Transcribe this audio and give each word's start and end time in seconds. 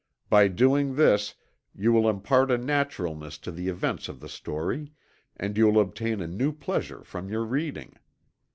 By 0.31 0.47
doing 0.47 0.95
this 0.95 1.35
you 1.75 1.91
will 1.93 2.09
impart 2.09 2.49
a 2.49 2.57
naturalness 2.57 3.37
to 3.37 3.51
the 3.51 3.67
events 3.67 4.09
of 4.09 4.19
the 4.19 4.27
story 4.29 4.91
and 5.37 5.55
you 5.55 5.67
will 5.67 5.79
obtain 5.79 6.21
a 6.21 6.27
new 6.27 6.51
pleasure 6.53 7.03
from 7.03 7.29
your 7.29 7.45
reading. 7.45 7.95